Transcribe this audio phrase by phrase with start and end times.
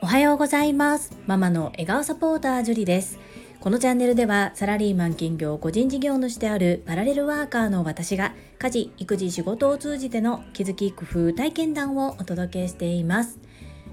[0.00, 1.14] おはようございます。
[1.26, 3.18] ママの笑顔サポータージュリです。
[3.60, 13.38] このチャンネルではサラリーマン兼業個人事業主であるパラレルワーカーの私が家事育児仕事を通じての気づき工夫体験談をお届けしています。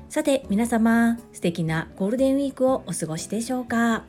[0.07, 4.05] さて皆様素敵なゴールデンウィークをお過ごしでしょうか？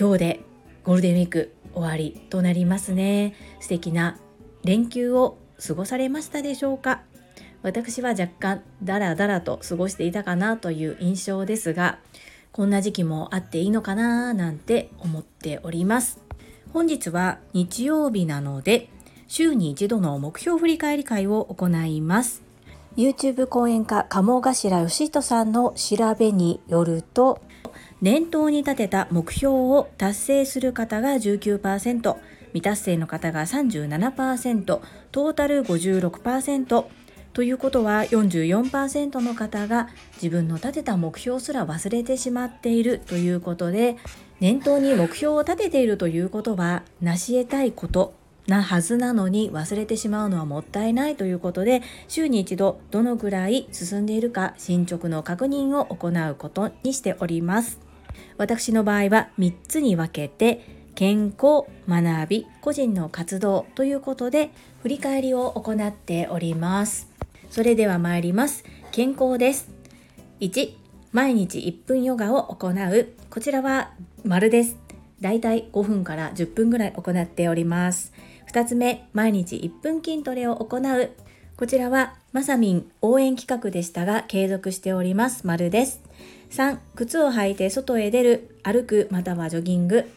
[0.00, 0.40] 今日で
[0.82, 3.34] ゴールデンウィーク終わりとなりますね。
[3.60, 4.18] 素敵な
[4.64, 7.02] 連休を過ごされましたでしょうか？
[7.62, 11.98] 私は若干ダラダラと過ごしていたかなという印象ですが
[12.52, 16.20] こんな時期もあっていいのかななんて思っております。
[16.72, 18.88] 本日は日曜日なので
[19.28, 22.42] 週に一度の目標振り返り会を行います。
[22.96, 27.42] YouTube 講演家鴨頭義人さんの調べによると
[28.00, 32.16] 念頭に立てた目標を達成する方が19%
[32.56, 36.86] 未達成の方が37%トータル56%
[37.34, 43.96] ということは44%の方が自分の立てた目標すら忘れてしまっているということで
[44.40, 48.14] 念頭に目標を立てているということは成し得たいこと
[48.46, 57.80] なはずなのに忘れてしまうのはもったいないということで週に一度どのぐらい進んでいるか進捗の確認を行うことにしております。
[58.38, 64.50] 私の場合は3つに分けて健康、学び、個人の活動ということで
[64.82, 67.16] 振り返りを行っております
[67.50, 68.64] それでは参ります。
[68.92, 69.70] 健康です。
[70.40, 70.74] 1、
[71.12, 73.08] 毎日1分ヨガを行う。
[73.30, 73.92] こちらは
[74.24, 74.76] 丸です。
[75.20, 78.12] だいたい5分から10分ぐらい行っております。
[78.52, 81.10] 2つ目、毎日1分筋トレを行う。
[81.56, 85.46] こちらはまさみん応援企画でしたが継続しております。
[85.46, 86.02] 丸です。
[86.50, 90.10] 3、靴を履いて外へ出る、歩くまたはジョギング。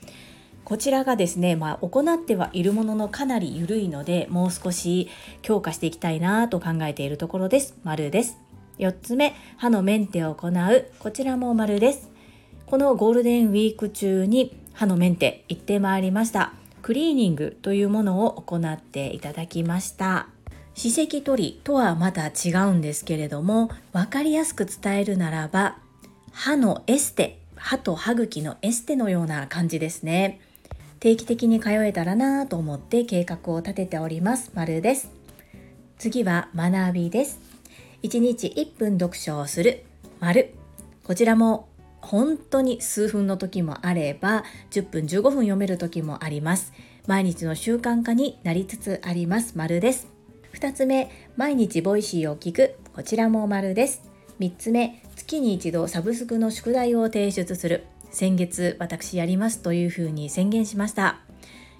[0.63, 5.09] こちらがですね、まあ、行ってはいるもののかなり緩いのでもう少し
[5.41, 7.75] 強化していきたいなと考えているところです。
[7.83, 8.38] 丸です。
[8.77, 10.85] 4つ目、歯のメンテを行う。
[10.99, 12.09] こちらも丸です。
[12.65, 16.53] このゴールデンウィーク中に歯のメンテ行ってまいりました。
[16.81, 20.27] クリーニングというものを行っていただきました。
[20.75, 25.80] 歯石取りとはまた違うんですけれども、分かりやすく伝えるならば、
[26.31, 30.39] 歯のエステ、歯と歯茎のエステのような感じですね。
[30.99, 34.52] 定期的に通えたらなと思って計画を立てております。
[34.54, 35.10] 丸です。
[35.98, 37.39] 次は学びです。
[38.04, 39.86] 1日1分読書をする。
[40.20, 40.54] 丸。
[41.05, 41.70] こちらも
[42.02, 46.73] 本当に数分の時もあれば10分15分読める時もあります。
[47.08, 49.58] 毎日の習慣化になりつつあります。
[49.58, 50.08] 丸です。
[50.54, 52.76] 2つ目、毎日 Voicy を聞く。
[52.93, 54.02] こちらも丸です。
[54.39, 57.86] 3つ目、月に一度サブスクの宿題を提出する。
[58.11, 61.20] 先月私やりますというふうに宣言しました。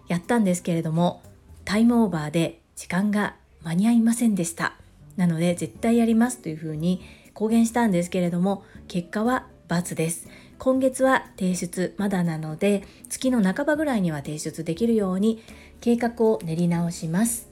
[0.08, 1.22] やったんですけれども
[1.66, 4.74] タイムオーバーで時間が間に合いませんでした。
[5.18, 7.02] なので絶対やりますというふうに
[7.34, 10.28] 公言したんですけれども結果は×です。
[10.58, 15.44] 今月は提出まだなので月の半ばぐらいには提出できるように
[15.80, 17.48] 計画を練り直します。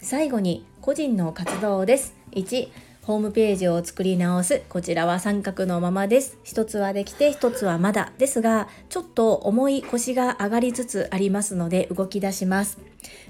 [0.00, 2.14] 最後に個人の活動です。
[2.32, 2.68] 1
[3.06, 4.62] ホームページを作り直す。
[4.68, 6.38] こちらは三角のままです。
[6.42, 12.80] 一つはできて、一つはまだですが、ちょっと重い腰が上がりつつありますので動き出します。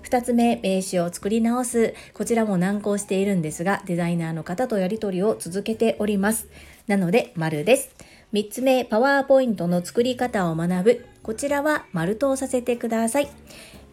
[0.00, 1.92] 二つ目、名刺を作り直す。
[2.14, 6.48] こちらも難航しているんですが、デザイナーの方とやり取りを続けております。
[6.86, 7.94] なので、丸です。
[8.32, 11.06] 三つ目、パワーポイントの作り方を学ぶ。
[11.22, 13.28] こちらは丸とさせてください。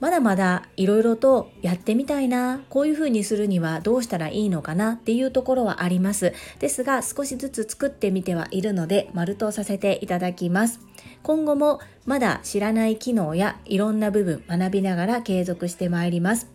[0.03, 6.33] まだまだいろいろとやってみたいな、こういうふうにするにはどうしたらいいのかなっていうところはあります。
[6.59, 10.81] ですが少しずつ作ってみてはいるので丸とさせていただきます。
[11.21, 16.49] 今後もまだ知らない機能やいろんな部分学びながら継続してまいります。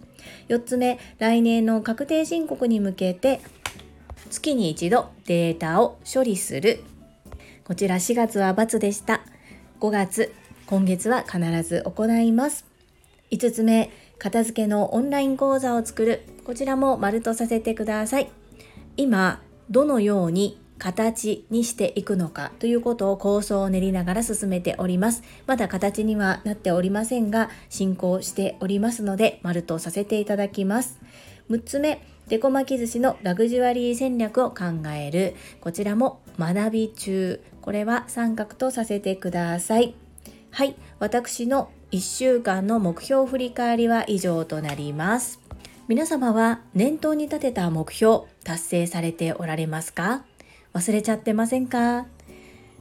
[0.49, 3.41] 4つ目、来年の確定申告に向けて
[4.29, 6.85] 月に一度データを処理する。
[7.65, 9.23] こちら4月は×でした。
[9.81, 10.35] 5月、
[10.67, 12.68] 今月は必ず行います。
[13.31, 16.23] 5つ目、片付けのオンライン講座を作る。
[16.45, 18.31] こちらも丸とさせてください。
[18.97, 25.23] 今、どのように形にしていくのかということを構想を練りながら進めております。
[25.47, 30.99] まだ形にはなっておりませんが、進行しておりますので、丸とさせていただきます。
[31.51, 34.65] 6つ目、デコ巻き寿司のラグジュアリー戦略を考
[34.95, 35.35] える。
[35.61, 37.41] こちらも学び中。
[37.61, 39.95] これは三角とさせてください。
[40.51, 45.41] はい、私の1週間の目標振り返りは以上となります。
[45.89, 50.23] 皆様は念頭に立てた目標達成されておられますか？
[50.75, 52.05] 忘れちゃってませんか？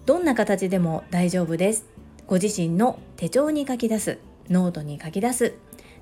[0.05, 1.85] どんな形でも大丈夫です。
[2.27, 4.19] ご自身の手帳に書き出す、
[4.49, 5.53] ノートに書き出す、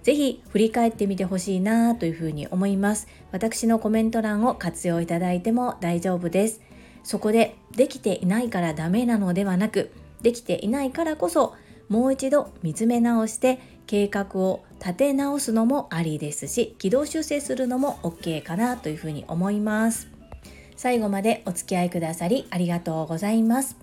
[0.01, 3.07] ぜひ振り返ってみてほしいなというふうに思います。
[3.31, 6.59] 私のコメント欄を活用いただいても大丈夫です。
[7.03, 9.91] そこでできていないからダメなのではなく
[10.23, 11.53] できていないからこそ
[11.89, 20.09] もう一度見つめ直して計画を立て直すのもありですし軌道修正するのも OK かなというふうに思います。
[20.75, 23.77] 最後までお付き合いくださりありがとうございます。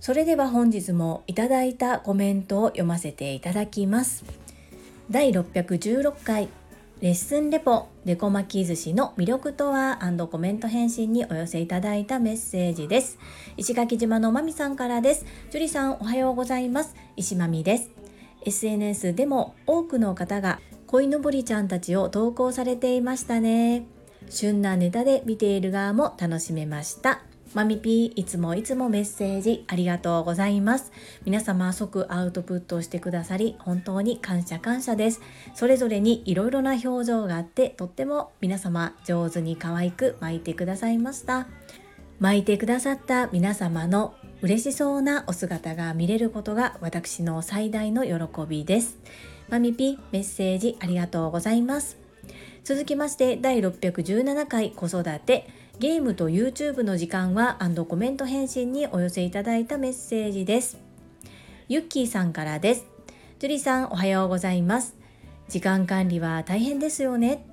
[0.00, 4.24] それでは本日もいただいたコメントを読ませていただきます。
[5.10, 6.59] 第616回。
[7.00, 10.00] レッスンレポデコ巻き寿司の魅力とは
[10.30, 13.18] コメント返信にお寄せいただいたメッセージです。
[13.56, 15.24] 石垣島のまみさんからです。
[15.50, 16.94] 樹里さんおはようございます。
[17.16, 17.88] 石まみです。
[18.44, 23.86] SNS でも多くの方が鯉のぼりちゃんたちを投稿されていましたね。
[24.28, 27.22] 旬なネタで見ている側も楽しめました。
[27.52, 30.92] マミピーいつもいつもメッセージありがとうございます。
[31.24, 35.20] 皆様即アウトプットしてくださり本当に感謝感謝です。
[35.54, 41.48] それぞれにいろいろな表情があってとっても皆様上手に可愛く巻いてくださいました。
[42.20, 48.96] 巻いてくださった皆様の嬉しそうなお姿が見れることが私の最大の喜びです。
[49.48, 51.98] マミピメッセージありがとうございます。
[52.62, 55.59] 続きまして第617回子育て。
[55.80, 57.56] ゲームと YouTube の時間は
[57.88, 60.76] コメント返信にお寄せいただいたメッセージです。
[61.68, 62.84] ユッキーさんからです。
[63.38, 64.94] ジュリさんおはようございます。
[65.48, 67.46] 時間管理は大変ですよね。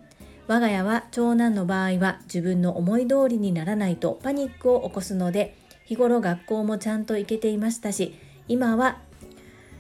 [0.46, 8.14] 我が家は長男の場合は自分の思い通りにならないとパニックを起こすので日頃学校もちゃんと行けていましたし
[8.50, 8.98] 今は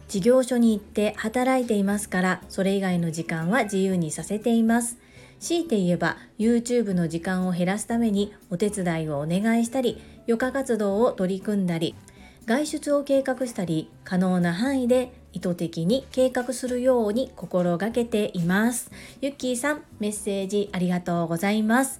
[0.07, 4.97] 事業所に行って働いていますからそれ以外の時間は自由にさせています
[5.39, 11.95] 強いて言えば YouTube の時間を減らすためにお手伝いをお願いしたり余暇活動を取り組んだり
[12.45, 18.89] 外出を計画したり可能な範囲で意図的に計画するように心がけています。
[19.21, 21.99] ゆっきーさんメッセージありがとうございます。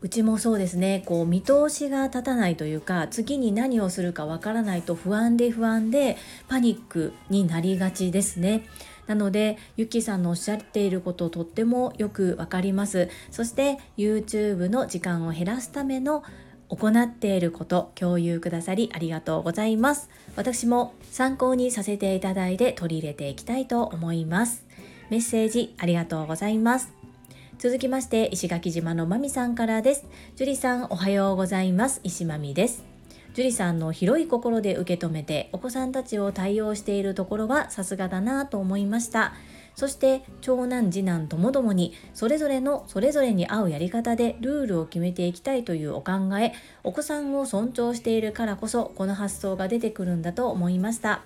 [0.00, 1.02] うちもそうですね。
[1.04, 6.16] こう見通しが立たないというか次に何をするかわからないと不安で不安で
[6.48, 8.64] パニックになりがちですね。
[9.06, 13.08] なのでゆきさんのおっしゃっていることとってもよくわかります。
[13.30, 16.22] そして YouTube の時間を減らすための
[16.68, 20.08] 行っていること共有くださりありがとうございます。
[20.36, 24.64] 私も参考にさせていただいて取り入れていきたいと思います。
[25.10, 26.92] メッセージありがとうございます。
[27.58, 30.06] 続きまして石垣島のまみさんからです。
[30.36, 32.00] 樹里さんおはようございます。
[32.02, 32.91] 石まみです。
[33.34, 39.32] 樹里さんの広い心で受け止めてお子さんたちを対応しているところはさすがだなと思いました。
[39.74, 46.52] そして長男次男ともどもにそれぞれのそれぞれに合うやり方でルールを決めていきたいというお考え
[46.84, 51.22] お子さんを尊重しているからこそこの発想が出てくるんだと思いました。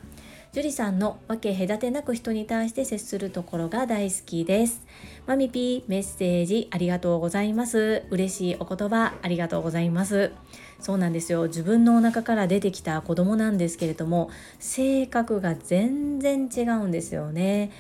[0.53, 4.81] 樹里さんの分け隔てなく人に対して接するところが大好きです。
[5.27, 8.05] マミピーメッセージありがとうございます。
[8.11, 10.31] 嬉しいお言葉ありがとうございます。
[10.79, 11.49] そうなんですよ。
[11.49, 14.31] 自分のお腹から出てきた子供なんですけれども
[14.61, 17.73] 性格が全然違うんですよね。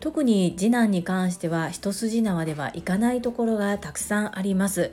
[0.00, 4.90] 特に次男に関しては一筋縄ではいかないところがたくさんあります。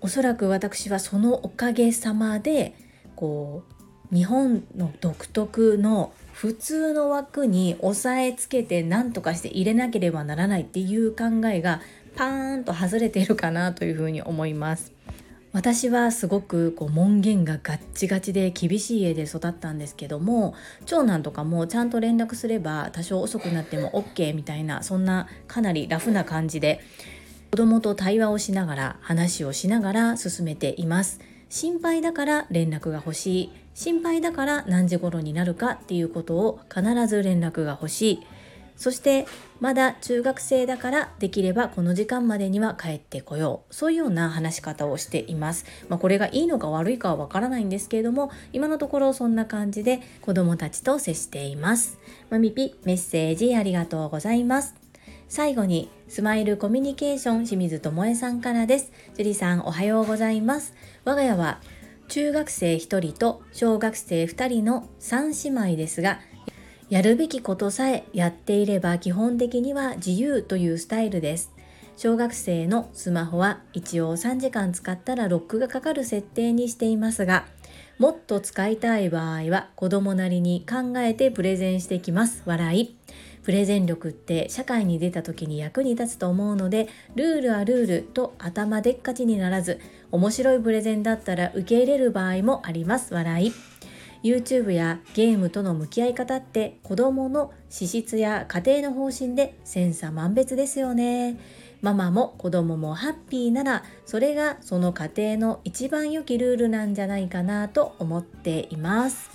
[0.00, 2.74] おそらく私はそのおかげさまで
[3.14, 3.64] こ
[4.10, 11.80] う日本の独特の普通の枠に押さえつけて何とかして入れなければならないっていう考えが
[12.16, 14.92] パーンと外れているかなというふうに思います。
[15.52, 26.80] 私はすごくこう門限がガッチガチで厳しい家で育ったんですけども長男とかもちゃんと連絡すれば多少遅くなっても OK みたいなそんなかなりラフな感じで
[27.52, 38.26] 子供と対話をしながら話をしながら進めています心配だから連絡が欲しい心配だから何時頃になるかっていうことを必ず連絡が欲しい。
[38.76, 39.26] そして
[39.60, 43.74] まだ中学生だからできればこの時間までには帰ってこよう。
[43.74, 51.98] そういうような話し方をしています、まあ、これがいいのか悪いかはわからないんですけれども今のところそんな感じで子供たちと接しています。
[52.28, 54.74] まみぴメッセージありがとうございます。
[55.28, 58.92] 最後にスマイルコミュニケーション清水智恵さんからです。
[59.16, 60.74] 樹里さんおはようございます。
[61.04, 61.60] 我が家は
[62.08, 66.20] 中学生1人と小学生2人の3姉妹ですが
[66.92, 71.50] やるべきことさえやっていれば基本的には自由というスタイルです。
[71.96, 77.46] 小学生のスマホは一応3時間使ったらロックがかかる設定にしていますが、
[78.02, 82.42] もっと使いたい場合は子供なりに考えてプレゼンしてきます。
[82.46, 82.96] 笑い。
[83.44, 89.78] プレゼン力って社会に出た時に役に立つと思うので、ルールはルールと頭でっかちにならず、
[90.10, 93.14] 面白いプレゼンだったら受け入れる場合もあります。
[93.14, 93.52] 笑い。
[94.24, 101.38] YouTube やゲームとの向き合い方って子供の資質や家庭の方針で千差万別ですよね。
[101.82, 109.30] ママも子供もハッピーならそれがその家庭の一番良きルールなんじゃないかなと思っています。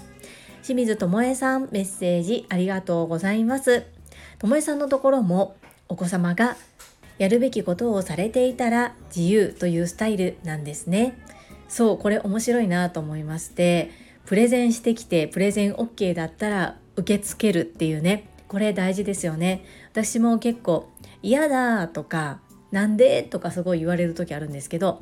[0.63, 3.85] 清水智恵さんメッセージありがとうございます。
[4.39, 5.57] 智恵さんのところも
[5.89, 6.55] お子様が
[7.17, 11.17] やるべきことをされていたら自由というスタイルなんですね。
[11.67, 13.91] そうこれ面白いなと思いまして
[14.25, 18.29] プレゼンしてきてプレゼン OK だったら受け付けるっていうね。
[18.47, 19.63] これ大事ですよね。
[19.91, 20.89] 私も結構
[21.21, 22.39] 嫌だとか
[22.71, 25.01] なんでとかすごい言われる時あるんですけど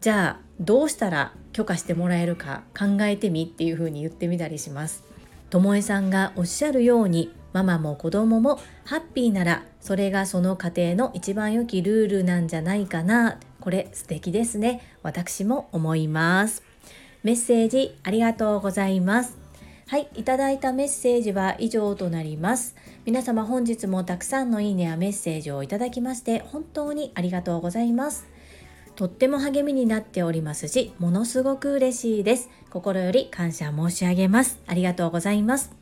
[0.00, 5.04] じゃあどうしたら許可してもらえるか考えてみっていう風に言ってみたりします。
[5.50, 13.38] ともえさんがおっしゃるようにママも子供もハッピーならそれがその家庭の一番良きルールなんじゃないかな。
[13.60, 14.80] これ素敵ですね。
[15.02, 16.62] 私も思います。
[17.22, 19.41] メッセージありがとうございます。
[19.86, 22.76] はい、いただいたメッセージは以上となります。
[23.04, 28.26] 皆様本日もたくさんのいいねやメッセージをいただきまして本当にありがとうございます。
[28.96, 32.48] とっても励みになっておりますし、ものすごく嬉しいです。
[32.70, 34.60] 心より感謝申し上げます。
[34.66, 35.72] ありがとうございます。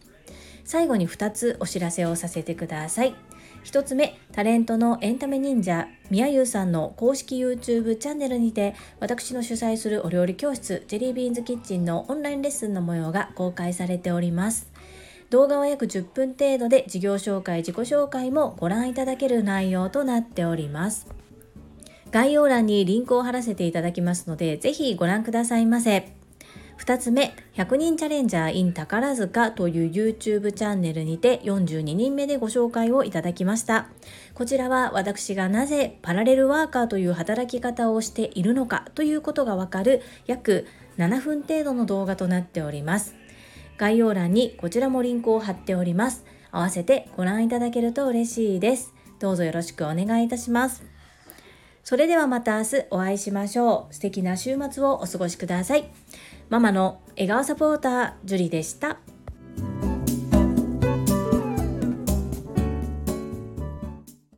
[0.65, 3.15] 最後に2つお知らせをさせてください。
[3.65, 14.71] 1つ目、タレントのエンタメ忍者、みやゆうさんの公式 YouTube チャンネルにて、私の主催するお料理教室、ジェリービーンズキッチンのオンラインレッスンの模様が公開されております。
[15.29, 21.07] 動画は約10分程度で事業紹介、自己紹介もご覧いただける内容となっております。
[22.11, 26.20] 概要欄にリンクを貼らせていただきますので、ぜひご覧くださいませ。
[26.81, 33.89] 2つ目、100人チャレンジャー in 宝塚という YouTube チャンネルにて42人目でご紹介をいただきました。
[34.33, 43.15] こちらは私がなぜパラレルワーカーという働き方をしているのかということがわかる約7分程度の動画となっております。
[43.77, 46.25] 概要欄にこちらもリンクを貼っております。
[46.51, 48.95] 合わせてご覧いただけると嬉しいです。
[49.19, 50.83] どうぞよろしくお願いいたします。
[51.85, 53.95] それではまた明日お会いしましょう。
[53.95, 55.91] 素敵な週末をお過ごしください。
[56.51, 58.99] ママの笑顔サポーター、ジュリでした。